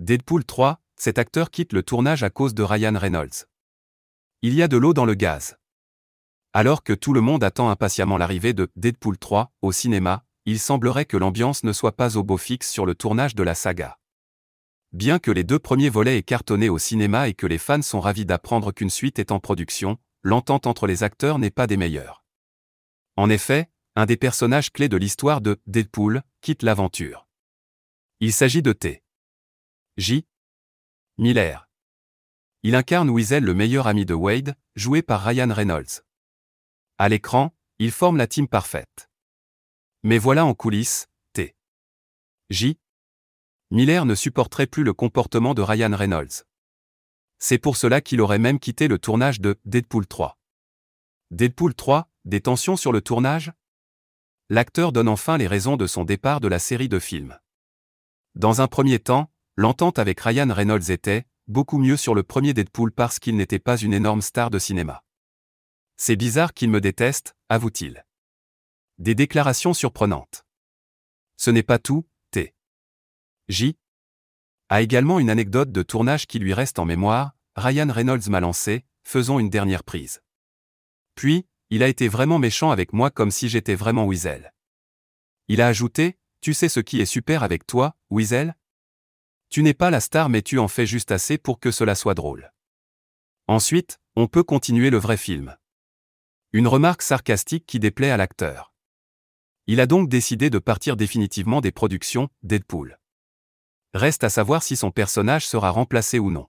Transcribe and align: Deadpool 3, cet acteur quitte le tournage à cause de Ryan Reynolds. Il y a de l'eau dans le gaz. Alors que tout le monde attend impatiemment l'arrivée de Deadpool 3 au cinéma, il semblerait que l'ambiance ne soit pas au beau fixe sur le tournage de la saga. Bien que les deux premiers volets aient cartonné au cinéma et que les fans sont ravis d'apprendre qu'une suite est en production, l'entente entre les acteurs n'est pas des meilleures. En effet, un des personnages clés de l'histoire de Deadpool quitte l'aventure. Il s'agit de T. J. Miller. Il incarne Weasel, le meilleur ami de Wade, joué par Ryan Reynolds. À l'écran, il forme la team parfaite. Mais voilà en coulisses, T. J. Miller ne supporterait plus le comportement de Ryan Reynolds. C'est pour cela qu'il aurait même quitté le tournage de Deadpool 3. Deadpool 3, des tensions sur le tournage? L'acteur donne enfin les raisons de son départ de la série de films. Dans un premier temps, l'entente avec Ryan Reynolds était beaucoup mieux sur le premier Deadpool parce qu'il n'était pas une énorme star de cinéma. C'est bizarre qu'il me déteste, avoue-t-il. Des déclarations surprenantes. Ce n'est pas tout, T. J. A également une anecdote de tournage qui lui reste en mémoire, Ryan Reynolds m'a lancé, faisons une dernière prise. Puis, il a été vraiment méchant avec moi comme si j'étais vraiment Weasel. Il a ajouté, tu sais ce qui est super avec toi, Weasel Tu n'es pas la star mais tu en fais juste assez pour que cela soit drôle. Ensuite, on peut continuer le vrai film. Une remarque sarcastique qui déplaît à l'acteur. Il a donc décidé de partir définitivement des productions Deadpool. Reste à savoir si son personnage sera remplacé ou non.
Deadpool 0.00 0.46
3, 0.46 0.80
cet 0.96 1.18
acteur 1.18 1.50
quitte 1.50 1.74
le 1.74 1.82
tournage 1.82 2.22
à 2.22 2.30
cause 2.30 2.54
de 2.54 2.62
Ryan 2.62 2.96
Reynolds. 2.96 3.44
Il 4.40 4.54
y 4.54 4.62
a 4.62 4.66
de 4.66 4.78
l'eau 4.78 4.94
dans 4.94 5.04
le 5.04 5.12
gaz. 5.12 5.58
Alors 6.54 6.82
que 6.82 6.94
tout 6.94 7.12
le 7.12 7.20
monde 7.20 7.44
attend 7.44 7.68
impatiemment 7.68 8.16
l'arrivée 8.16 8.54
de 8.54 8.70
Deadpool 8.76 9.18
3 9.18 9.52
au 9.60 9.72
cinéma, 9.72 10.24
il 10.46 10.58
semblerait 10.58 11.04
que 11.04 11.18
l'ambiance 11.18 11.64
ne 11.64 11.74
soit 11.74 11.98
pas 11.98 12.16
au 12.16 12.22
beau 12.22 12.38
fixe 12.38 12.70
sur 12.70 12.86
le 12.86 12.94
tournage 12.94 13.34
de 13.34 13.42
la 13.42 13.54
saga. 13.54 13.98
Bien 14.92 15.18
que 15.18 15.30
les 15.30 15.44
deux 15.44 15.58
premiers 15.58 15.90
volets 15.90 16.16
aient 16.16 16.22
cartonné 16.22 16.70
au 16.70 16.78
cinéma 16.78 17.28
et 17.28 17.34
que 17.34 17.46
les 17.46 17.58
fans 17.58 17.82
sont 17.82 18.00
ravis 18.00 18.24
d'apprendre 18.24 18.72
qu'une 18.72 18.88
suite 18.88 19.18
est 19.18 19.32
en 19.32 19.38
production, 19.38 19.98
l'entente 20.22 20.66
entre 20.66 20.86
les 20.86 21.02
acteurs 21.02 21.38
n'est 21.38 21.50
pas 21.50 21.66
des 21.66 21.76
meilleures. 21.76 22.24
En 23.16 23.28
effet, 23.28 23.68
un 23.96 24.06
des 24.06 24.16
personnages 24.16 24.72
clés 24.72 24.88
de 24.88 24.96
l'histoire 24.96 25.42
de 25.42 25.60
Deadpool 25.66 26.22
quitte 26.40 26.62
l'aventure. 26.62 27.28
Il 28.20 28.32
s'agit 28.32 28.62
de 28.62 28.72
T. 28.72 29.02
J. 29.96 30.24
Miller. 31.18 31.68
Il 32.62 32.74
incarne 32.74 33.10
Weasel, 33.10 33.44
le 33.44 33.54
meilleur 33.54 33.86
ami 33.86 34.06
de 34.06 34.14
Wade, 34.14 34.56
joué 34.76 35.02
par 35.02 35.22
Ryan 35.24 35.52
Reynolds. 35.52 36.04
À 36.96 37.08
l'écran, 37.08 37.54
il 37.78 37.90
forme 37.90 38.16
la 38.16 38.26
team 38.26 38.46
parfaite. 38.46 39.10
Mais 40.02 40.18
voilà 40.18 40.44
en 40.44 40.54
coulisses, 40.54 41.08
T. 41.32 41.56
J. 42.50 42.78
Miller 43.70 44.06
ne 44.06 44.14
supporterait 44.14 44.66
plus 44.66 44.84
le 44.84 44.94
comportement 44.94 45.54
de 45.54 45.62
Ryan 45.62 45.94
Reynolds. 45.94 46.44
C'est 47.38 47.58
pour 47.58 47.76
cela 47.76 48.00
qu'il 48.00 48.20
aurait 48.20 48.38
même 48.38 48.60
quitté 48.60 48.86
le 48.86 48.98
tournage 48.98 49.40
de 49.40 49.58
Deadpool 49.64 50.06
3. 50.06 50.38
Deadpool 51.30 51.74
3, 51.74 52.08
des 52.24 52.40
tensions 52.40 52.76
sur 52.76 52.92
le 52.92 53.00
tournage? 53.00 53.52
L'acteur 54.48 54.92
donne 54.92 55.08
enfin 55.08 55.36
les 55.36 55.46
raisons 55.46 55.76
de 55.76 55.86
son 55.86 56.04
départ 56.04 56.40
de 56.40 56.48
la 56.48 56.58
série 56.58 56.88
de 56.88 56.98
films. 56.98 57.38
Dans 58.34 58.60
un 58.60 58.68
premier 58.68 58.98
temps, 58.98 59.29
l'entente 59.56 59.98
avec 59.98 60.20
Ryan 60.20 60.52
Reynolds 60.52 60.90
était 60.90 61.24
beaucoup 61.48 61.78
mieux 61.78 61.96
sur 61.96 62.14
le 62.14 62.22
premier 62.22 62.54
Deadpool 62.54 62.92
parce 62.92 63.18
qu'il 63.18 63.36
n'était 63.36 63.58
pas 63.58 63.76
une 63.76 63.92
énorme 63.92 64.22
star 64.22 64.50
de 64.50 64.58
cinéma. 64.58 65.04
C'est 65.96 66.16
bizarre 66.16 66.54
qu'il 66.54 66.70
me 66.70 66.80
déteste, 66.80 67.34
avoue-t-il. 67.48 68.06
Des 68.98 69.14
déclarations 69.14 69.74
surprenantes. 69.74 70.44
Ce 71.36 71.50
n'est 71.50 71.62
pas 71.62 71.78
tout, 71.78 72.06
T. 72.30 72.54
J. 73.48 73.76
A 74.68 74.82
également 74.82 75.18
une 75.18 75.30
anecdote 75.30 75.72
de 75.72 75.82
tournage 75.82 76.26
qui 76.26 76.38
lui 76.38 76.54
reste 76.54 76.78
en 76.78 76.84
mémoire, 76.84 77.32
Ryan 77.56 77.90
Reynolds 77.90 78.30
m'a 78.30 78.40
lancé, 78.40 78.84
faisons 79.02 79.38
une 79.38 79.50
dernière 79.50 79.82
prise. 79.82 80.22
Puis, 81.16 81.46
il 81.70 81.82
a 81.82 81.88
été 81.88 82.08
vraiment 82.08 82.38
méchant 82.38 82.70
avec 82.70 82.92
moi 82.92 83.10
comme 83.10 83.30
si 83.30 83.48
j'étais 83.48 83.74
vraiment 83.74 84.06
Weasel. 84.06 84.52
Il 85.48 85.60
a 85.60 85.66
ajouté, 85.66 86.18
tu 86.40 86.54
sais 86.54 86.68
ce 86.68 86.80
qui 86.80 87.00
est 87.00 87.06
super 87.06 87.42
avec 87.42 87.66
toi, 87.66 87.96
Weasel 88.10 88.54
Tu 89.50 89.64
n'es 89.64 89.74
pas 89.74 89.90
la 89.90 90.00
star 90.00 90.28
mais 90.28 90.42
tu 90.42 90.60
en 90.60 90.68
fais 90.68 90.86
juste 90.86 91.10
assez 91.10 91.36
pour 91.36 91.58
que 91.58 91.72
cela 91.72 91.96
soit 91.96 92.14
drôle. 92.14 92.52
Ensuite, 93.48 93.98
on 94.14 94.28
peut 94.28 94.44
continuer 94.44 94.90
le 94.90 94.96
vrai 94.96 95.16
film. 95.16 95.56
Une 96.52 96.68
remarque 96.68 97.02
sarcastique 97.02 97.66
qui 97.66 97.80
déplaît 97.80 98.12
à 98.12 98.16
l'acteur. 98.16 98.72
Il 99.66 99.80
a 99.80 99.86
donc 99.86 100.08
décidé 100.08 100.50
de 100.50 100.60
partir 100.60 100.96
définitivement 100.96 101.60
des 101.60 101.72
productions 101.72 102.28
Deadpool. 102.44 103.00
Reste 103.92 104.22
à 104.22 104.30
savoir 104.30 104.62
si 104.62 104.76
son 104.76 104.92
personnage 104.92 105.48
sera 105.48 105.70
remplacé 105.70 106.20
ou 106.20 106.30
non. 106.30 106.46